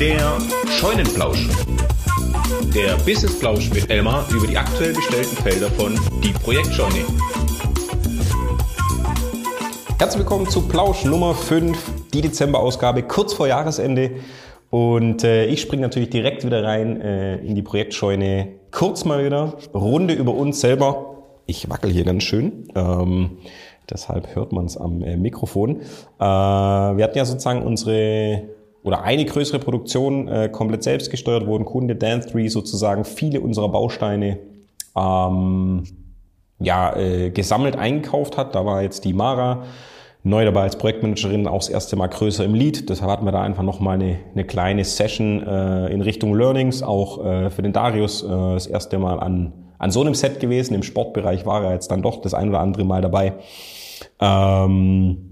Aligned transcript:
Der 0.00 0.38
Scheunenplausch. 0.66 1.46
Der 2.74 2.96
Businessplausch 3.04 3.70
mit 3.74 3.90
Elmar 3.90 4.24
über 4.32 4.46
die 4.46 4.56
aktuell 4.56 4.94
bestellten 4.94 5.36
Felder 5.36 5.68
von 5.72 5.92
Die 6.24 6.32
Projektscheune. 6.32 7.04
Herzlich 9.98 10.20
willkommen 10.20 10.48
zu 10.48 10.66
Plausch 10.66 11.04
Nummer 11.04 11.34
5, 11.34 11.78
die 12.14 12.22
Dezemberausgabe, 12.22 13.02
kurz 13.02 13.34
vor 13.34 13.46
Jahresende. 13.46 14.12
Und 14.70 15.22
äh, 15.22 15.44
ich 15.44 15.60
springe 15.60 15.82
natürlich 15.82 16.08
direkt 16.08 16.46
wieder 16.46 16.64
rein 16.64 16.98
äh, 17.02 17.36
in 17.36 17.54
die 17.54 17.62
Projektscheune. 17.62 18.48
Kurz 18.70 19.04
mal 19.04 19.22
wieder, 19.22 19.58
Runde 19.74 20.14
über 20.14 20.32
uns 20.32 20.62
selber. 20.62 21.24
Ich 21.44 21.68
wackel 21.68 21.90
hier 21.90 22.04
ganz 22.04 22.22
schön. 22.22 22.68
Ähm, 22.74 23.36
deshalb 23.90 24.34
hört 24.34 24.52
man 24.52 24.64
es 24.64 24.78
am 24.78 25.02
äh, 25.02 25.18
Mikrofon. 25.18 25.82
Äh, 26.18 26.24
wir 26.24 27.04
hatten 27.04 27.18
ja 27.18 27.26
sozusagen 27.26 27.60
unsere 27.60 28.59
oder 28.82 29.02
eine 29.02 29.24
größere 29.24 29.58
Produktion 29.58 30.28
äh, 30.28 30.48
komplett 30.48 30.82
selbst 30.82 31.10
gesteuert, 31.10 31.46
wo 31.46 31.56
ein 31.56 31.64
Kunde 31.64 31.94
Dan3 31.94 32.48
sozusagen 32.48 33.04
viele 33.04 33.40
unserer 33.40 33.68
Bausteine 33.68 34.38
ähm, 34.96 35.84
ja, 36.58 36.96
äh, 36.96 37.30
gesammelt 37.30 37.76
eingekauft 37.76 38.36
hat. 38.36 38.54
Da 38.54 38.64
war 38.64 38.82
jetzt 38.82 39.04
die 39.04 39.12
Mara 39.12 39.64
neu 40.22 40.44
dabei 40.44 40.62
als 40.62 40.76
Projektmanagerin, 40.76 41.46
auch 41.46 41.58
das 41.58 41.68
erste 41.68 41.96
Mal 41.96 42.08
größer 42.08 42.44
im 42.44 42.54
Lead. 42.54 42.88
Deshalb 42.88 43.10
hatten 43.10 43.24
wir 43.24 43.32
da 43.32 43.42
einfach 43.42 43.62
nochmal 43.62 43.94
eine, 43.94 44.18
eine 44.32 44.44
kleine 44.44 44.84
Session 44.84 45.42
äh, 45.46 45.88
in 45.88 46.02
Richtung 46.02 46.34
Learnings, 46.34 46.82
auch 46.82 47.24
äh, 47.24 47.50
für 47.50 47.62
den 47.62 47.72
Darius 47.72 48.22
äh, 48.22 48.28
das 48.28 48.66
erste 48.66 48.98
Mal 48.98 49.18
an, 49.18 49.52
an 49.78 49.90
so 49.90 50.02
einem 50.02 50.14
Set 50.14 50.40
gewesen. 50.40 50.74
Im 50.74 50.82
Sportbereich 50.82 51.46
war 51.46 51.64
er 51.64 51.72
jetzt 51.72 51.90
dann 51.90 52.02
doch 52.02 52.20
das 52.20 52.34
ein 52.34 52.50
oder 52.50 52.60
andere 52.60 52.84
Mal 52.84 53.00
dabei. 53.00 53.34
Ähm, 54.20 55.29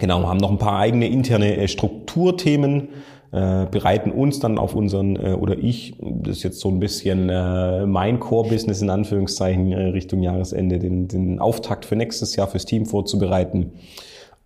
Genau, 0.00 0.22
haben 0.26 0.38
noch 0.38 0.50
ein 0.50 0.58
paar 0.58 0.78
eigene 0.78 1.08
interne 1.08 1.56
äh, 1.56 1.68
Strukturthemen, 1.68 2.88
äh, 3.30 3.66
bereiten 3.66 4.10
uns 4.10 4.40
dann 4.40 4.58
auf 4.58 4.74
unseren, 4.74 5.16
äh, 5.16 5.34
oder 5.34 5.58
ich, 5.58 5.96
das 6.00 6.38
ist 6.38 6.42
jetzt 6.44 6.60
so 6.60 6.68
ein 6.68 6.80
bisschen 6.80 7.28
äh, 7.28 7.84
mein 7.84 8.20
Core-Business 8.20 8.80
in 8.80 8.90
Anführungszeichen 8.90 9.70
äh, 9.72 9.88
Richtung 9.88 10.22
Jahresende, 10.22 10.78
den, 10.78 11.08
den 11.08 11.38
Auftakt 11.38 11.84
für 11.84 11.96
nächstes 11.96 12.36
Jahr 12.36 12.48
fürs 12.48 12.64
Team 12.64 12.86
vorzubereiten. 12.86 13.72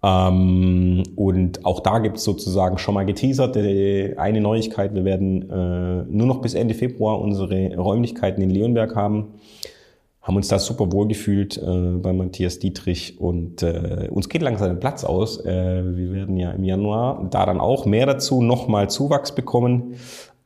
Ähm, 0.03 1.05
und 1.15 1.65
auch 1.65 1.79
da 1.81 2.01
gibt 2.01 2.17
es 2.17 2.25
sozusagen 2.25 2.79
schon 2.79 2.95
mal 2.95 3.07
geteasert 3.07 3.57
äh, 3.57 4.17
eine 4.17 4.41
Neuigkeit. 4.41 4.95
Wir 4.95 5.05
werden 5.05 6.07
nur 6.11 6.27
noch 6.27 6.41
bis 6.41 6.55
Ende 6.55 6.75
Februar 6.75 7.21
unsere 7.21 7.77
Räumlichkeiten 7.77 8.43
in 8.43 8.51
Leonberg 8.51 8.97
haben 8.97 9.35
haben 10.23 10.37
uns 10.37 10.48
da 10.48 10.59
super 10.59 10.92
wohl 10.92 11.09
gefühlt 11.09 11.59
äh, 11.59 11.97
bei 11.97 12.12
Matthias 12.12 12.61
Dietrich 12.61 13.20
und 13.20 13.62
äh, 13.62 14.09
uns 14.11 14.29
geht 14.29 14.42
langsam 14.42 14.69
der 14.69 14.77
Platz 14.77 15.03
aus. 15.03 15.45
Äh, 15.45 15.97
wir 15.97 16.12
werden 16.12 16.37
ja 16.37 16.53
im 16.53 16.62
Januar 16.62 17.27
da 17.31 17.45
dann 17.45 17.61
auch 17.61 17.87
mehr 17.87 18.06
dazu 18.06 18.41
nochmal 18.41 18.89
Zuwachs 18.89 19.34
bekommen. 19.34 19.95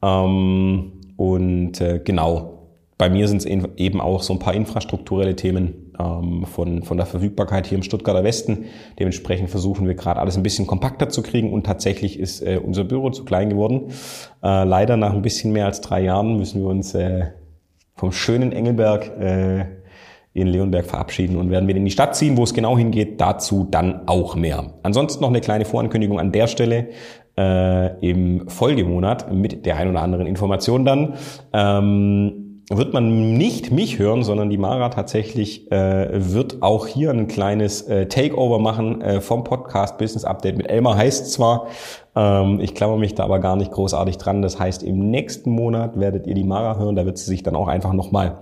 Ähm, 0.02 0.92
und 1.16 1.80
äh, 1.80 2.00
genau, 2.02 2.56
bei 2.98 3.10
mir 3.10 3.28
sind 3.28 3.38
es 3.38 3.44
eben 3.44 4.00
auch 4.00 4.22
so 4.22 4.32
ein 4.32 4.38
paar 4.38 4.54
infrastrukturelle 4.54 5.36
Themen 5.36 5.92
ähm, 5.98 6.46
von, 6.46 6.82
von 6.82 6.96
der 6.96 7.04
Verfügbarkeit 7.04 7.66
hier 7.66 7.76
im 7.76 7.82
Stuttgarter 7.82 8.24
Westen. 8.24 8.64
Dementsprechend 8.98 9.50
versuchen 9.50 9.86
wir 9.86 9.94
gerade 9.94 10.20
alles 10.20 10.38
ein 10.38 10.42
bisschen 10.42 10.66
kompakter 10.66 11.10
zu 11.10 11.22
kriegen 11.22 11.52
und 11.52 11.66
tatsächlich 11.66 12.18
ist 12.18 12.40
äh, 12.40 12.58
unser 12.64 12.84
Büro 12.84 13.10
zu 13.10 13.26
klein 13.26 13.50
geworden. 13.50 13.90
Äh, 14.42 14.64
leider 14.64 14.96
nach 14.96 15.12
ein 15.12 15.20
bisschen 15.20 15.52
mehr 15.52 15.66
als 15.66 15.82
drei 15.82 16.02
Jahren 16.02 16.38
müssen 16.38 16.62
wir 16.62 16.68
uns 16.68 16.94
äh, 16.94 17.26
vom 17.96 18.12
schönen 18.12 18.52
Engelberg 18.52 19.10
äh, 19.18 19.64
in 20.34 20.48
Leonberg 20.48 20.84
verabschieden 20.84 21.36
und 21.36 21.50
werden 21.50 21.66
wieder 21.66 21.78
in 21.78 21.86
die 21.86 21.90
Stadt 21.90 22.14
ziehen. 22.14 22.36
Wo 22.36 22.44
es 22.44 22.52
genau 22.52 22.76
hingeht, 22.76 23.20
dazu 23.20 23.66
dann 23.70 24.06
auch 24.06 24.36
mehr. 24.36 24.74
Ansonsten 24.82 25.22
noch 25.22 25.30
eine 25.30 25.40
kleine 25.40 25.64
Vorankündigung 25.64 26.20
an 26.20 26.30
der 26.30 26.46
Stelle 26.46 26.90
äh, 27.38 28.08
im 28.08 28.48
Folgemonat 28.48 29.32
mit 29.32 29.64
der 29.64 29.76
ein 29.76 29.88
oder 29.88 30.02
anderen 30.02 30.26
Information 30.26 30.84
dann. 30.84 31.14
Ähm, 31.52 32.45
wird 32.68 32.92
man 32.92 33.34
nicht 33.34 33.70
mich 33.70 33.98
hören, 33.98 34.24
sondern 34.24 34.50
die 34.50 34.58
Mara 34.58 34.88
tatsächlich 34.88 35.70
äh, 35.70 36.08
wird 36.34 36.62
auch 36.62 36.88
hier 36.88 37.10
ein 37.10 37.28
kleines 37.28 37.82
äh, 37.82 38.06
Takeover 38.06 38.58
machen 38.58 39.00
äh, 39.02 39.20
vom 39.20 39.44
Podcast 39.44 39.98
Business 39.98 40.24
Update 40.24 40.56
mit 40.56 40.68
Elmar 40.68 40.96
heißt 40.96 41.32
zwar, 41.32 41.68
ähm, 42.16 42.58
ich 42.60 42.74
klammer 42.74 42.96
mich 42.96 43.14
da 43.14 43.24
aber 43.24 43.38
gar 43.38 43.54
nicht 43.54 43.70
großartig 43.70 44.18
dran. 44.18 44.42
Das 44.42 44.58
heißt, 44.58 44.82
im 44.82 45.10
nächsten 45.10 45.50
Monat 45.50 45.98
werdet 46.00 46.26
ihr 46.26 46.34
die 46.34 46.42
Mara 46.42 46.76
hören. 46.76 46.96
Da 46.96 47.06
wird 47.06 47.18
sie 47.18 47.26
sich 47.26 47.44
dann 47.44 47.54
auch 47.54 47.68
einfach 47.68 47.92
nochmal 47.92 48.38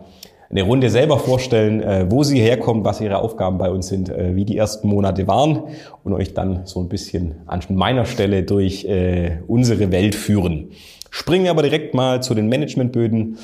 eine 0.50 0.62
Runde 0.62 0.88
selber 0.88 1.18
vorstellen, 1.18 1.82
äh, 1.82 2.06
wo 2.08 2.22
sie 2.22 2.40
herkommt, 2.40 2.84
was 2.84 3.02
ihre 3.02 3.18
Aufgaben 3.18 3.58
bei 3.58 3.70
uns 3.70 3.88
sind, 3.88 4.08
äh, 4.08 4.34
wie 4.36 4.44
die 4.46 4.56
ersten 4.56 4.88
Monate 4.88 5.26
waren 5.26 5.64
und 6.02 6.14
euch 6.14 6.32
dann 6.32 6.62
so 6.64 6.80
ein 6.80 6.88
bisschen 6.88 7.42
an 7.46 7.60
meiner 7.70 8.06
Stelle 8.06 8.42
durch 8.44 8.84
äh, 8.86 9.38
unsere 9.48 9.90
Welt 9.90 10.14
führen. 10.14 10.70
Springen 11.10 11.44
wir 11.44 11.50
aber 11.50 11.62
direkt 11.62 11.94
mal 11.94 12.22
zu 12.22 12.34
den 12.34 12.48
Managementböden, 12.48 13.38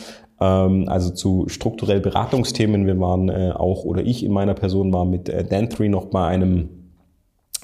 also 0.44 1.10
zu 1.10 1.46
strukturell 1.48 2.00
Beratungsthemen. 2.00 2.86
Wir 2.86 2.98
waren 2.98 3.28
äh, 3.28 3.52
auch, 3.54 3.84
oder 3.84 4.02
ich 4.02 4.24
in 4.24 4.32
meiner 4.32 4.54
Person 4.54 4.92
war 4.92 5.04
mit 5.04 5.28
äh, 5.28 5.44
Dan3 5.48 5.88
noch 5.88 6.06
bei 6.06 6.26
einem 6.26 6.68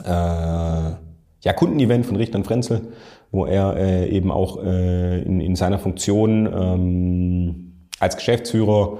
äh, 0.05 0.09
ja, 0.09 1.53
Kundenevent 1.55 2.07
von 2.07 2.17
Richtern 2.17 2.45
Frenzel, 2.45 2.83
wo 3.31 3.47
er 3.47 3.77
äh, 3.77 4.09
eben 4.09 4.31
auch 4.31 4.63
äh, 4.63 5.23
in, 5.23 5.41
in 5.41 5.57
seiner 5.57 5.79
Funktion 5.79 6.47
ähm, 6.47 7.73
als 7.99 8.17
Geschäftsführer 8.17 8.99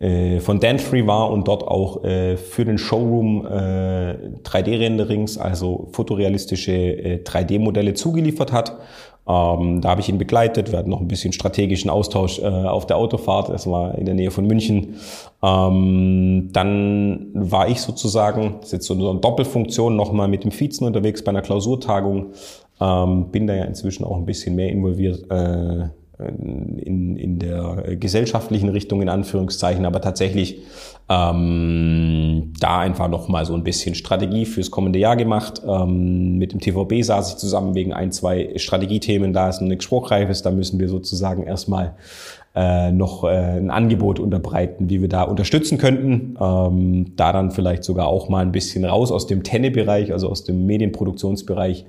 äh, 0.00 0.40
von 0.40 0.60
Danfree 0.60 1.06
war 1.06 1.30
und 1.30 1.48
dort 1.48 1.62
auch 1.62 2.04
äh, 2.04 2.36
für 2.36 2.64
den 2.64 2.78
Showroom 2.78 3.46
äh, 3.46 4.14
3D-Renderings, 4.44 5.38
also 5.38 5.88
fotorealistische 5.92 6.72
äh, 6.72 7.22
3D-Modelle 7.24 7.94
zugeliefert 7.94 8.52
hat. 8.52 8.78
Ähm, 9.28 9.82
da 9.82 9.90
habe 9.90 10.00
ich 10.00 10.08
ihn 10.08 10.16
begleitet. 10.16 10.72
Wir 10.72 10.78
hatten 10.78 10.88
noch 10.88 11.00
ein 11.00 11.08
bisschen 11.08 11.32
strategischen 11.32 11.90
Austausch 11.90 12.38
äh, 12.38 12.46
auf 12.46 12.86
der 12.86 12.96
Autofahrt. 12.96 13.50
Das 13.50 13.70
war 13.70 13.96
in 13.98 14.06
der 14.06 14.14
Nähe 14.14 14.30
von 14.30 14.46
München. 14.46 14.96
Ähm, 15.42 16.48
dann 16.52 17.28
war 17.34 17.68
ich 17.68 17.82
sozusagen, 17.82 18.56
das 18.60 18.68
ist 18.68 18.72
jetzt 18.72 18.86
so 18.86 18.94
eine 18.94 19.20
Doppelfunktion, 19.20 19.96
nochmal 19.96 20.28
mit 20.28 20.44
dem 20.44 20.58
Vizen 20.58 20.86
unterwegs 20.86 21.22
bei 21.22 21.30
einer 21.30 21.42
Klausurtagung. 21.42 22.32
Ähm, 22.80 23.30
bin 23.30 23.46
da 23.46 23.54
ja 23.54 23.64
inzwischen 23.64 24.04
auch 24.04 24.16
ein 24.16 24.24
bisschen 24.24 24.56
mehr 24.56 24.70
involviert. 24.70 25.30
Äh, 25.30 25.88
in, 26.18 27.16
in 27.16 27.38
der 27.38 27.96
gesellschaftlichen 27.96 28.68
Richtung 28.68 29.02
in 29.02 29.08
Anführungszeichen, 29.08 29.84
aber 29.86 30.00
tatsächlich 30.00 30.62
ähm, 31.08 32.52
da 32.58 32.80
einfach 32.80 33.08
nochmal 33.08 33.46
so 33.46 33.54
ein 33.54 33.64
bisschen 33.64 33.94
Strategie 33.94 34.44
fürs 34.44 34.70
kommende 34.70 34.98
Jahr 34.98 35.16
gemacht. 35.16 35.62
Ähm, 35.66 36.36
mit 36.36 36.52
dem 36.52 36.60
TVB 36.60 37.02
saß 37.02 37.30
ich 37.30 37.36
zusammen 37.36 37.74
wegen 37.74 37.92
ein, 37.92 38.12
zwei 38.12 38.52
Strategiethemen, 38.56 39.32
da 39.32 39.48
ist 39.48 39.60
noch 39.60 39.68
nichts 39.68 39.84
Spruchreifes, 39.84 40.42
da 40.42 40.50
müssen 40.50 40.78
wir 40.80 40.88
sozusagen 40.88 41.44
erstmal 41.44 41.94
äh, 42.54 42.90
noch 42.90 43.24
äh, 43.24 43.28
ein 43.28 43.70
Angebot 43.70 44.18
unterbreiten, 44.18 44.90
wie 44.90 45.00
wir 45.00 45.08
da 45.08 45.22
unterstützen 45.22 45.78
könnten. 45.78 46.36
Ähm, 46.40 47.12
da 47.14 47.32
dann 47.32 47.52
vielleicht 47.52 47.84
sogar 47.84 48.08
auch 48.08 48.28
mal 48.28 48.40
ein 48.40 48.52
bisschen 48.52 48.84
raus 48.84 49.12
aus 49.12 49.28
dem 49.28 49.44
Tenne-Bereich, 49.44 50.12
also 50.12 50.28
aus 50.28 50.44
dem 50.44 50.66
Medienproduktionsbereich, 50.66 51.86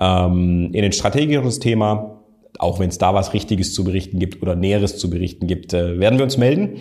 ähm, 0.00 0.70
in 0.72 0.84
ein 0.84 0.92
strategisches 0.92 1.58
Thema 1.58 2.15
auch 2.60 2.78
wenn 2.78 2.88
es 2.88 2.98
da 2.98 3.14
was 3.14 3.34
Richtiges 3.34 3.74
zu 3.74 3.84
berichten 3.84 4.18
gibt 4.18 4.42
oder 4.42 4.56
Näheres 4.56 4.98
zu 4.98 5.10
berichten 5.10 5.46
gibt, 5.46 5.72
äh, 5.74 5.98
werden 5.98 6.18
wir 6.18 6.24
uns 6.24 6.36
melden. 6.36 6.78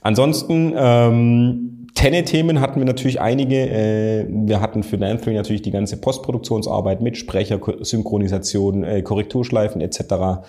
Ansonsten 0.00 0.72
ähm, 0.76 1.74
Tenne-Themen 1.94 2.60
hatten 2.60 2.80
wir 2.80 2.86
natürlich 2.86 3.20
einige. 3.20 3.70
Äh, 3.70 4.26
wir 4.28 4.60
hatten 4.60 4.82
für 4.82 4.98
Nanthry 4.98 5.34
natürlich 5.34 5.62
die 5.62 5.70
ganze 5.70 5.96
Postproduktionsarbeit 5.96 7.00
mit 7.00 7.16
Sprecher, 7.16 7.60
Synchronisation, 7.80 8.82
äh, 8.82 9.02
Korrekturschleifen 9.02 9.80
etc. 9.80 10.44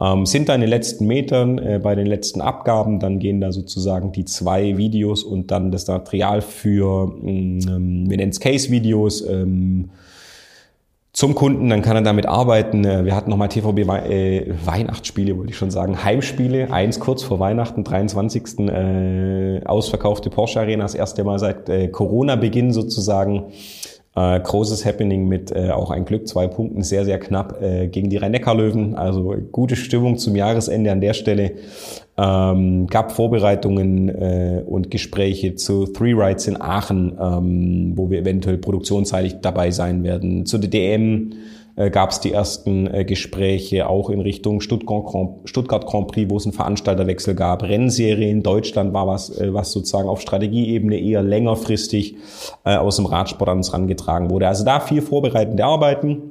Ähm, 0.00 0.26
sind 0.26 0.48
da 0.48 0.54
in 0.54 0.60
den 0.60 0.70
letzten 0.70 1.06
Metern, 1.06 1.58
äh, 1.58 1.80
bei 1.82 1.94
den 1.94 2.06
letzten 2.06 2.40
Abgaben, 2.40 2.98
dann 2.98 3.20
gehen 3.20 3.40
da 3.40 3.52
sozusagen 3.52 4.10
die 4.12 4.24
zwei 4.24 4.76
Videos 4.76 5.22
und 5.22 5.50
dann 5.50 5.70
das 5.70 5.86
Material 5.86 6.40
für, 6.40 7.12
ähm, 7.24 8.08
wir 8.08 8.16
nennen 8.16 8.30
es 8.30 8.40
Case-Videos, 8.40 9.26
ähm, 9.28 9.90
zum 11.18 11.34
Kunden, 11.34 11.68
dann 11.68 11.82
kann 11.82 11.96
er 11.96 12.02
damit 12.02 12.26
arbeiten. 12.26 12.84
Äh, 12.84 13.04
wir 13.04 13.16
hatten 13.16 13.28
nochmal 13.28 13.48
TVB 13.48 13.80
äh, 13.80 14.54
Weihnachtsspiele, 14.64 15.36
wollte 15.36 15.50
ich 15.50 15.58
schon 15.58 15.72
sagen, 15.72 16.04
Heimspiele, 16.04 16.72
eins 16.72 17.00
kurz 17.00 17.24
vor 17.24 17.40
Weihnachten, 17.40 17.82
23. 17.82 18.60
Äh, 18.60 19.64
ausverkaufte 19.64 20.30
Porsche 20.30 20.60
Arena, 20.60 20.84
das 20.84 20.94
erste 20.94 21.24
Mal 21.24 21.40
seit 21.40 21.68
äh, 21.68 21.88
Corona-Beginn 21.88 22.72
sozusagen. 22.72 23.46
Äh, 24.18 24.40
großes 24.40 24.84
Happening 24.84 25.28
mit 25.28 25.52
äh, 25.52 25.70
auch 25.70 25.92
ein 25.92 26.04
Glück, 26.04 26.26
zwei 26.26 26.48
Punkten, 26.48 26.82
sehr, 26.82 27.04
sehr 27.04 27.20
knapp 27.20 27.62
äh, 27.62 27.86
gegen 27.86 28.10
die 28.10 28.16
Rhein-Neckar-Löwen. 28.16 28.96
Also 28.96 29.36
gute 29.52 29.76
Stimmung 29.76 30.18
zum 30.18 30.34
Jahresende 30.34 30.90
an 30.90 31.00
der 31.00 31.14
Stelle. 31.14 31.52
Ähm, 32.16 32.88
gab 32.88 33.12
Vorbereitungen 33.12 34.08
äh, 34.08 34.64
und 34.66 34.90
Gespräche 34.90 35.54
zu 35.54 35.84
Three 35.86 36.14
Rides 36.14 36.48
in 36.48 36.60
Aachen, 36.60 37.16
ähm, 37.20 37.92
wo 37.94 38.10
wir 38.10 38.18
eventuell 38.18 38.58
produktionsseitig 38.58 39.36
dabei 39.40 39.70
sein 39.70 40.02
werden. 40.02 40.46
Zu 40.46 40.58
der 40.58 40.70
DM 40.70 41.34
äh, 41.78 41.90
gab 41.90 42.10
es 42.10 42.20
die 42.20 42.32
ersten 42.32 42.92
äh, 42.92 43.04
Gespräche 43.04 43.88
auch 43.88 44.10
in 44.10 44.20
Richtung 44.20 44.60
Stuttgart 44.60 45.06
Grand, 45.06 46.08
Prix, 46.08 46.30
wo 46.30 46.36
es 46.36 46.44
einen 46.44 46.52
Veranstalterwechsel 46.52 47.34
gab. 47.34 47.62
Rennserie 47.62 48.28
in 48.28 48.42
Deutschland 48.42 48.92
war 48.92 49.06
was, 49.06 49.30
äh, 49.38 49.54
was 49.54 49.70
sozusagen 49.70 50.08
auf 50.08 50.20
Strategieebene 50.20 50.98
eher 50.98 51.22
längerfristig 51.22 52.16
äh, 52.64 52.76
aus 52.76 52.96
dem 52.96 53.06
Radsport 53.06 53.48
an 53.48 53.58
uns 53.58 53.72
rangetragen 53.72 54.28
wurde. 54.30 54.48
Also 54.48 54.64
da 54.64 54.80
viel 54.80 55.02
vorbereitende 55.02 55.64
Arbeiten. 55.64 56.27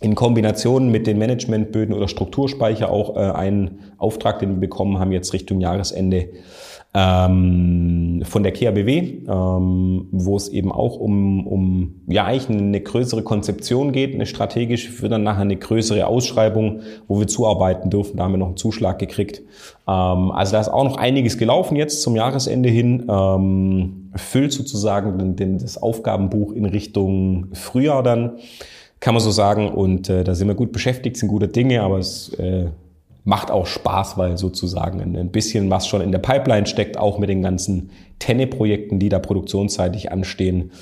In 0.00 0.14
Kombination 0.14 0.90
mit 0.90 1.06
den 1.06 1.18
Managementböden 1.18 1.94
oder 1.94 2.08
Strukturspeicher 2.08 2.90
auch 2.90 3.16
äh, 3.16 3.20
einen 3.20 3.80
Auftrag, 3.98 4.38
den 4.38 4.54
wir 4.54 4.60
bekommen 4.60 4.98
haben, 4.98 5.12
jetzt 5.12 5.32
Richtung 5.34 5.60
Jahresende 5.60 6.30
ähm, 6.92 8.22
von 8.24 8.42
der 8.42 8.52
KABW, 8.52 8.98
ähm, 9.28 10.08
wo 10.10 10.36
es 10.36 10.48
eben 10.48 10.72
auch 10.72 10.96
um, 10.96 11.46
um 11.46 12.00
ja 12.08 12.24
eigentlich 12.24 12.48
eine 12.48 12.80
größere 12.80 13.22
Konzeption 13.22 13.92
geht, 13.92 14.14
eine 14.14 14.26
strategische, 14.26 14.90
für 14.90 15.08
dann 15.08 15.22
nachher 15.22 15.42
eine 15.42 15.56
größere 15.56 16.06
Ausschreibung, 16.06 16.80
wo 17.06 17.20
wir 17.20 17.28
zuarbeiten 17.28 17.90
dürfen. 17.90 18.16
Da 18.16 18.24
haben 18.24 18.32
wir 18.32 18.38
noch 18.38 18.48
einen 18.48 18.56
Zuschlag 18.56 18.98
gekriegt. 18.98 19.42
Ähm, 19.86 20.32
also 20.32 20.52
da 20.52 20.60
ist 20.60 20.68
auch 20.68 20.84
noch 20.84 20.96
einiges 20.96 21.38
gelaufen 21.38 21.76
jetzt 21.76 22.02
zum 22.02 22.16
Jahresende 22.16 22.68
hin. 22.68 23.06
Ähm, 23.08 24.10
füllt 24.16 24.52
sozusagen 24.52 25.16
den, 25.18 25.36
den, 25.36 25.58
das 25.58 25.80
Aufgabenbuch 25.80 26.52
in 26.52 26.64
Richtung 26.64 27.48
Frühjahr 27.52 28.02
dann 28.02 28.38
kann 29.00 29.14
man 29.14 29.22
so 29.22 29.30
sagen. 29.30 29.68
Und 29.70 30.08
äh, 30.08 30.24
da 30.24 30.34
sind 30.34 30.48
wir 30.48 30.54
gut 30.54 30.72
beschäftigt, 30.72 31.16
sind 31.16 31.28
gute 31.28 31.48
Dinge, 31.48 31.82
aber 31.82 31.98
es 31.98 32.32
äh, 32.34 32.68
macht 33.24 33.50
auch 33.50 33.66
Spaß, 33.66 34.16
weil 34.16 34.38
sozusagen 34.38 35.00
ein 35.16 35.30
bisschen 35.30 35.70
was 35.70 35.86
schon 35.86 36.00
in 36.00 36.12
der 36.12 36.18
Pipeline 36.18 36.66
steckt, 36.66 36.98
auch 36.98 37.18
mit 37.18 37.28
den 37.28 37.42
ganzen 37.42 37.90
Tenne-Projekten, 38.18 38.98
die 38.98 39.08
da 39.08 39.18
produktionsseitig 39.18 40.10
anstehen. 40.12 40.72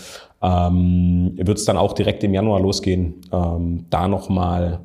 Ähm, 0.42 1.32
Wird 1.36 1.58
es 1.58 1.64
dann 1.64 1.76
auch 1.76 1.94
direkt 1.94 2.22
im 2.24 2.34
Januar 2.34 2.60
losgehen, 2.60 3.14
ähm, 3.32 3.86
da 3.90 4.06
nochmal 4.06 4.80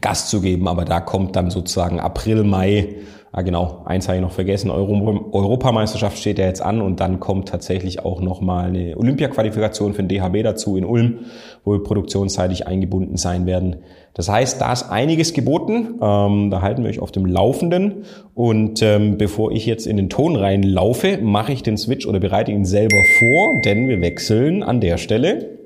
Gas 0.00 0.28
zu 0.28 0.40
geben, 0.40 0.68
aber 0.68 0.84
da 0.84 1.00
kommt 1.00 1.36
dann 1.36 1.50
sozusagen 1.50 2.00
April, 2.00 2.44
Mai 2.44 2.96
Ah, 3.36 3.42
genau, 3.42 3.82
eins 3.84 4.06
habe 4.06 4.18
ich 4.18 4.22
noch 4.22 4.30
vergessen. 4.30 4.70
Euro 4.70 5.28
Europameisterschaft 5.32 6.18
steht 6.18 6.38
ja 6.38 6.46
jetzt 6.46 6.62
an 6.62 6.80
und 6.80 7.00
dann 7.00 7.18
kommt 7.18 7.48
tatsächlich 7.48 8.04
auch 8.04 8.20
nochmal 8.20 8.68
eine 8.68 8.96
Olympia-Qualifikation 8.96 9.92
für 9.92 10.04
den 10.04 10.08
DHB 10.08 10.44
dazu 10.44 10.76
in 10.76 10.84
Ulm, 10.84 11.18
wo 11.64 11.72
wir 11.72 11.82
produktionsseitig 11.82 12.68
eingebunden 12.68 13.16
sein 13.16 13.44
werden. 13.44 13.78
Das 14.14 14.28
heißt, 14.28 14.60
da 14.60 14.72
ist 14.72 14.84
einiges 14.84 15.32
geboten. 15.32 15.98
Ähm, 16.00 16.50
da 16.52 16.62
halten 16.62 16.84
wir 16.84 16.90
euch 16.90 17.00
auf 17.00 17.10
dem 17.10 17.26
Laufenden. 17.26 18.04
Und 18.34 18.82
ähm, 18.82 19.18
bevor 19.18 19.50
ich 19.50 19.66
jetzt 19.66 19.88
in 19.88 19.96
den 19.96 20.08
Ton 20.08 20.36
reinlaufe, 20.36 21.18
mache 21.20 21.50
ich 21.52 21.64
den 21.64 21.76
Switch 21.76 22.06
oder 22.06 22.20
bereite 22.20 22.52
ihn 22.52 22.64
selber 22.64 23.02
vor, 23.18 23.62
denn 23.64 23.88
wir 23.88 24.00
wechseln 24.00 24.62
an 24.62 24.80
der 24.80 24.96
Stelle 24.96 25.58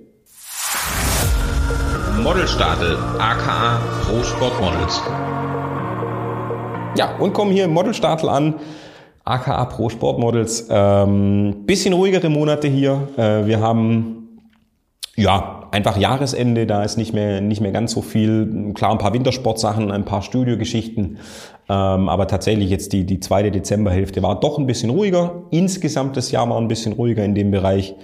Modelstadel, 2.23 2.97
aka 3.19 3.79
Pro 4.07 4.23
Sport 4.23 4.59
Models. 4.59 5.03
Ja, 6.97 7.17
und 7.19 7.33
kommen 7.33 7.53
hier 7.53 7.67
im 7.67 7.73
Modelstadel 7.73 8.29
an, 8.29 8.55
aka 9.25 9.65
Pro 9.67 9.89
Sport 9.89 10.19
Models. 10.19 10.67
Ähm, 10.71 11.65
bisschen 11.67 11.93
ruhigere 11.93 12.29
Monate 12.29 12.69
hier. 12.69 13.09
Äh, 13.17 13.47
wir 13.47 13.61
haben 13.61 14.41
ja 15.17 15.69
einfach 15.71 15.97
Jahresende, 15.97 16.67
da 16.67 16.83
ist 16.83 16.97
nicht 16.97 17.13
mehr 17.13 17.41
nicht 17.41 17.61
mehr 17.61 17.73
ganz 17.73 17.93
so 17.93 18.03
viel. 18.03 18.73
Klar, 18.75 18.93
ein 18.93 18.99
paar 18.99 19.13
Wintersportsachen, 19.13 19.91
ein 19.91 20.05
paar 20.05 20.23
Studiogeschichten, 20.23 21.19
ähm, 21.69 22.09
aber 22.09 22.27
tatsächlich 22.27 22.71
jetzt 22.71 22.93
die 22.93 23.05
die 23.05 23.21
zweite 23.21 23.51
Dezemberhälfte 23.51 24.23
war 24.23 24.41
doch 24.41 24.59
ein 24.59 24.67
bisschen 24.67 24.91
ruhiger. 24.91 25.43
Insgesamt 25.51 26.17
das 26.17 26.31
Jahr 26.31 26.49
war 26.49 26.59
ein 26.59 26.69
bisschen 26.69 26.95
ruhiger 26.95 27.25
in 27.25 27.35
dem 27.35 27.51
Bereich. 27.51 27.95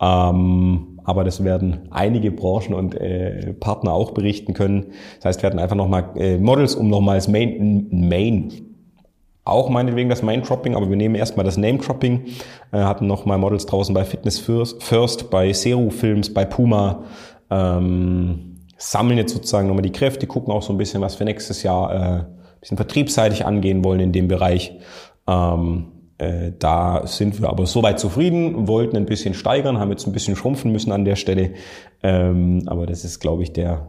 Ähm, 0.00 0.91
aber 1.04 1.24
das 1.24 1.44
werden 1.44 1.88
einige 1.90 2.30
Branchen 2.30 2.74
und 2.74 2.94
äh, 2.94 3.52
Partner 3.54 3.92
auch 3.92 4.12
berichten 4.12 4.54
können. 4.54 4.92
Das 5.16 5.26
heißt, 5.26 5.42
wir 5.42 5.48
hatten 5.48 5.58
einfach 5.58 5.76
nochmal 5.76 6.10
äh, 6.16 6.38
Models, 6.38 6.74
um 6.74 6.88
nochmal 6.88 7.16
das 7.16 7.28
Main, 7.28 7.88
Main, 7.90 8.52
auch 9.44 9.68
meinetwegen 9.68 10.08
das 10.08 10.22
Main-Dropping, 10.22 10.76
aber 10.76 10.88
wir 10.88 10.96
nehmen 10.96 11.14
erstmal 11.14 11.44
das 11.44 11.56
Name-Dropping, 11.56 12.26
äh, 12.72 12.78
hatten 12.78 13.06
nochmal 13.06 13.38
Models 13.38 13.66
draußen 13.66 13.94
bei 13.94 14.04
Fitness 14.04 14.38
First, 14.38 14.82
First 14.82 15.30
bei 15.30 15.52
Seru 15.52 15.90
Films, 15.90 16.32
bei 16.32 16.44
Puma, 16.44 17.04
ähm, 17.50 18.60
sammeln 18.76 19.18
jetzt 19.18 19.32
sozusagen 19.32 19.68
nochmal 19.68 19.82
die 19.82 19.92
Kräfte, 19.92 20.26
gucken 20.26 20.52
auch 20.52 20.62
so 20.62 20.72
ein 20.72 20.78
bisschen, 20.78 21.00
was 21.00 21.18
wir 21.18 21.24
nächstes 21.24 21.62
Jahr 21.62 22.20
äh, 22.20 22.24
bisschen 22.62 22.76
vertriebsseitig 22.76 23.44
angehen 23.44 23.84
wollen 23.84 24.00
in 24.00 24.12
dem 24.12 24.28
Bereich. 24.28 24.72
Ähm, 25.26 25.88
äh, 26.18 26.52
da 26.58 27.06
sind 27.06 27.40
wir 27.40 27.48
aber 27.48 27.66
soweit 27.66 27.98
zufrieden, 27.98 28.68
wollten 28.68 28.96
ein 28.96 29.06
bisschen 29.06 29.34
steigern, 29.34 29.78
haben 29.78 29.90
jetzt 29.90 30.06
ein 30.06 30.12
bisschen 30.12 30.36
schrumpfen 30.36 30.72
müssen 30.72 30.92
an 30.92 31.04
der 31.04 31.16
Stelle. 31.16 31.50
Ähm, 32.02 32.62
aber 32.66 32.86
das 32.86 33.04
ist, 33.04 33.20
glaube 33.20 33.42
ich, 33.42 33.52
der 33.52 33.88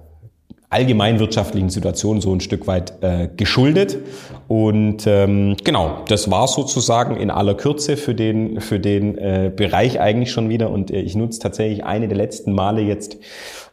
allgemeinwirtschaftlichen 0.74 1.70
Situation 1.70 2.20
so 2.20 2.34
ein 2.34 2.40
Stück 2.40 2.66
weit 2.66 2.94
äh, 3.02 3.30
geschuldet. 3.38 4.00
Und 4.48 5.06
ähm, 5.06 5.56
genau, 5.64 6.00
das 6.08 6.32
war 6.32 6.48
sozusagen 6.48 7.16
in 7.16 7.30
aller 7.30 7.54
Kürze 7.54 7.96
für 7.96 8.16
den, 8.16 8.60
für 8.60 8.80
den 8.80 9.18
äh, 9.18 9.52
Bereich 9.56 10.00
eigentlich 10.02 10.32
schon 10.32 10.50
wieder. 10.50 10.72
Und 10.72 10.90
äh, 10.90 11.02
ich 11.02 11.16
nutze 11.16 11.40
tatsächlich 11.40 11.86
eine 11.86 12.08
der 12.08 12.18
letzten 12.18 12.54
Male 12.54 12.82
jetzt 12.82 13.18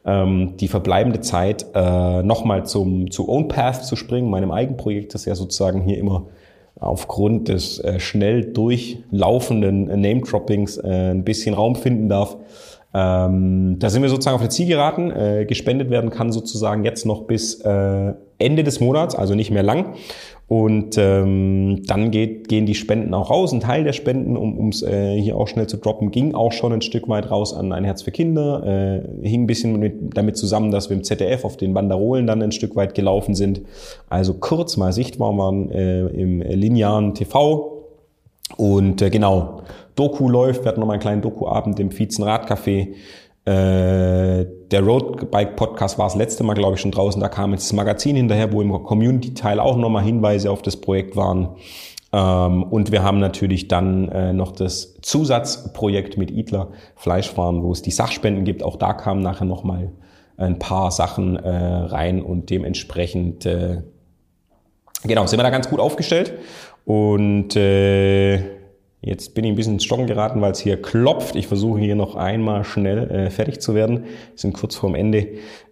ähm, 0.05 0.57
die 0.59 0.69
verbleibende 0.69 1.21
Zeit 1.21 1.67
äh, 1.75 2.23
nochmal 2.23 2.67
zum 2.67 3.11
zu 3.11 3.29
OwnPath 3.29 3.85
zu 3.85 3.97
springen, 3.97 4.29
meinem 4.29 4.51
Eigenprojekt, 4.51 5.15
das 5.15 5.25
ja 5.25 5.35
sozusagen 5.35 5.81
hier 5.81 5.97
immer 5.97 6.27
aufgrund 6.79 7.49
des 7.49 7.79
äh, 7.81 8.01
schnell 8.01 8.53
durchlaufenden 8.53 9.85
Name-Droppings 9.87 10.79
äh, 10.79 11.11
ein 11.11 11.25
bisschen 11.25 11.55
Raum 11.55 11.77
finden 11.77 12.09
darf. 12.09 12.37
Ähm, 12.93 13.77
da 13.79 13.91
sind 13.91 14.03
wir 14.03 14.09
sozusagen 14.09 14.35
auf 14.35 14.41
der 14.41 14.51
Ziel 14.51 14.67
geraten. 14.67 15.11
Äh, 15.11 15.47
gespendet 15.47 15.91
werden 15.91 16.11
kann 16.11 16.33
sozusagen 16.33 16.85
jetzt 16.85 17.07
noch 17.07 17.25
bis 17.25 17.61
äh, 17.61 18.15
Ende 18.41 18.65
des 18.65 18.81
Monats, 18.81 19.15
also 19.15 19.35
nicht 19.35 19.51
mehr 19.51 19.63
lang. 19.63 19.95
Und 20.51 20.99
ähm, 20.99 21.85
dann 21.87 22.11
geht, 22.11 22.49
gehen 22.49 22.67
die 22.67 22.75
Spenden 22.75 23.15
auch 23.15 23.31
raus. 23.31 23.53
Ein 23.53 23.61
Teil 23.61 23.85
der 23.85 23.93
Spenden, 23.93 24.37
um 24.37 24.71
es 24.71 24.83
äh, 24.83 25.17
hier 25.17 25.37
auch 25.37 25.47
schnell 25.47 25.69
zu 25.69 25.77
droppen, 25.77 26.11
ging 26.11 26.35
auch 26.35 26.51
schon 26.51 26.73
ein 26.73 26.83
Stück 26.83 27.09
weit 27.09 27.31
raus 27.31 27.55
an 27.55 27.73
ein 27.73 27.85
Herz 27.85 28.03
für 28.03 28.11
Kinder. 28.11 28.67
Äh, 28.67 29.29
hing 29.29 29.45
ein 29.45 29.47
bisschen 29.47 29.79
mit, 29.79 30.17
damit 30.17 30.37
zusammen, 30.37 30.73
dass 30.73 30.91
wir 30.91 30.97
im 30.97 31.05
ZDF 31.05 31.45
auf 31.45 31.57
den 31.57 31.73
Banderolen 31.73 32.27
dann 32.27 32.43
ein 32.43 32.51
Stück 32.51 32.75
weit 32.75 32.97
gelaufen 32.97 33.37
sind. 33.37 33.61
Also 34.09 34.35
kurz 34.35 34.77
mal 34.77 34.93
sichtbar 34.93 35.39
waren 35.39 35.71
äh, 35.71 36.07
im 36.07 36.41
linearen 36.41 37.15
TV. 37.15 37.87
Und 38.57 39.03
äh, 39.03 39.11
genau, 39.11 39.63
Doku 39.95 40.29
läuft. 40.29 40.65
Wir 40.65 40.71
hatten 40.71 40.81
nochmal 40.81 40.95
einen 40.95 41.03
kleinen 41.03 41.23
Doku-Abend 41.23 41.79
im 41.79 41.93
Viezen 41.93 42.25
Radcafé. 42.25 42.89
Äh, 43.45 44.45
der 44.71 44.83
Roadbike 44.83 45.57
Podcast 45.57 45.99
war 45.99 46.07
das 46.07 46.15
letzte 46.15 46.45
Mal, 46.45 46.55
glaube 46.55 46.75
ich, 46.75 46.81
schon 46.81 46.91
draußen. 46.91 47.21
Da 47.21 47.29
kam 47.29 47.53
jetzt 47.53 47.65
das 47.65 47.73
Magazin 47.73 48.17
hinterher, 48.17 48.53
wo 48.53 48.61
im 48.61 48.71
Community-Teil 48.85 49.61
auch 49.61 49.77
nochmal 49.77 50.05
Hinweise 50.05 50.51
auf 50.51 50.63
das 50.63 50.77
Projekt 50.77 51.17
waren. 51.17 51.57
Ähm, 52.13 52.63
und 52.65 52.93
wir 52.93 53.03
haben 53.03 53.19
natürlich 53.19 53.69
dann 53.69 54.09
äh, 54.09 54.33
noch 54.33 54.53
das 54.53 54.95
Zusatzprojekt 55.01 56.19
mit 56.19 56.31
Idler 56.31 56.69
Fleischfahren, 56.97 57.63
wo 57.63 57.73
es 57.73 57.83
die 57.83 57.91
Sachspenden 57.91 58.45
gibt. 58.45 58.63
Auch 58.63 58.77
da 58.77 58.93
kamen 58.93 59.23
nachher 59.23 59.47
nochmal 59.47 59.93
ein 60.37 60.59
paar 60.59 60.91
Sachen 60.91 61.37
äh, 61.37 61.51
rein 61.51 62.23
und 62.23 62.51
dementsprechend, 62.51 63.47
äh, 63.47 63.83
genau, 65.05 65.27
sind 65.27 65.39
wir 65.39 65.45
da 65.45 65.51
ganz 65.51 65.69
gut 65.69 65.81
aufgestellt. 65.81 66.35
Und 66.85 67.57
äh, 67.57 68.60
Jetzt 69.03 69.35
bin 69.35 69.45
ich 69.45 69.53
ein 69.53 69.57
bisschen 69.57 69.75
ins 69.75 69.85
Stocken 69.85 70.07
geraten, 70.07 70.43
weil 70.43 70.53
es 70.53 70.61
hier 70.61 70.81
klopft. 70.81 71.35
Ich 71.35 71.47
versuche 71.47 71.81
hier 71.81 71.95
noch 71.95 72.17
einmal 72.17 72.65
schnell 72.65 73.11
äh, 73.11 73.31
fertig 73.31 73.61
zu 73.61 73.75
werden. 73.75 74.05
Wir 74.05 74.11
sind 74.35 74.53
kurz 74.53 74.77
vorm 74.77 74.95
Ende. 74.95 75.27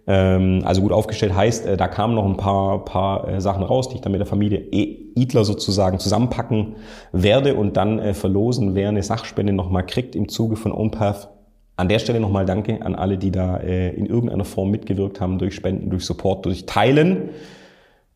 Ähm, 0.07 0.63
also 0.65 0.81
gut 0.81 0.91
aufgestellt 0.91 1.35
heißt, 1.35 1.67
äh, 1.67 1.77
da 1.77 1.87
kamen 1.87 2.15
noch 2.15 2.25
ein 2.25 2.37
paar, 2.37 2.83
paar 2.85 3.27
äh, 3.27 3.39
Sachen 3.39 3.61
raus, 3.61 3.89
die 3.89 3.95
ich 3.95 4.01
dann 4.01 4.13
mit 4.13 4.19
der 4.19 4.25
Familie 4.25 4.59
e 4.71 5.09
Idler 5.15 5.43
sozusagen 5.43 5.99
zusammenpacken 5.99 6.77
werde 7.11 7.53
und 7.53 7.77
dann 7.77 7.99
äh, 7.99 8.15
verlosen, 8.15 8.73
wer 8.73 8.89
eine 8.89 9.03
Sachspende 9.03 9.53
nochmal 9.53 9.85
kriegt 9.85 10.15
im 10.15 10.27
Zuge 10.27 10.55
von 10.55 10.71
OnPath. 10.71 11.29
An 11.75 11.87
der 11.87 11.99
Stelle 11.99 12.19
nochmal 12.19 12.45
Danke 12.45 12.81
an 12.81 12.95
alle, 12.95 13.19
die 13.19 13.31
da 13.31 13.57
äh, 13.57 13.91
in 13.91 14.07
irgendeiner 14.07 14.43
Form 14.43 14.71
mitgewirkt 14.71 15.21
haben, 15.21 15.37
durch 15.37 15.53
Spenden, 15.53 15.91
durch 15.91 16.03
Support, 16.03 16.45
durch 16.45 16.65
Teilen. 16.65 17.29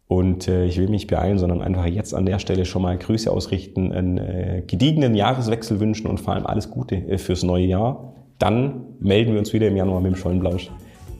Und 0.07 0.47
äh, 0.47 0.65
ich 0.65 0.77
will 0.77 0.89
mich 0.89 1.07
beeilen, 1.07 1.39
sondern 1.39 1.61
einfach 1.61 1.85
jetzt 1.85 2.13
an 2.13 2.25
der 2.25 2.39
Stelle 2.39 2.65
schon 2.65 2.81
mal 2.81 2.97
Grüße 2.97 3.31
ausrichten, 3.31 3.91
einen 3.91 4.17
äh, 4.17 4.63
gediegenen 4.67 5.15
Jahreswechsel 5.15 5.79
wünschen 5.79 6.07
und 6.07 6.19
vor 6.19 6.33
allem 6.33 6.45
alles 6.45 6.69
Gute 6.69 6.95
äh, 6.95 7.17
fürs 7.17 7.43
neue 7.43 7.65
Jahr. 7.65 8.13
Dann 8.37 8.85
melden 8.99 9.33
wir 9.33 9.39
uns 9.39 9.53
wieder 9.53 9.67
im 9.67 9.77
Januar 9.77 10.01
mit 10.01 10.13
dem 10.13 10.17
Schollenblausch. 10.17 10.69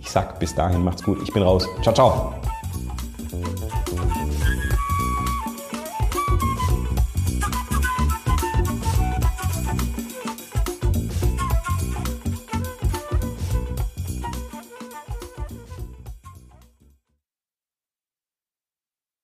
Ich 0.01 0.09
sag 0.09 0.39
bis 0.39 0.53
dahin, 0.53 0.83
macht's 0.83 1.03
gut. 1.03 1.19
Ich 1.23 1.33
bin 1.33 1.43
raus. 1.43 1.67
Ciao, 1.81 1.95
ciao. 1.95 2.42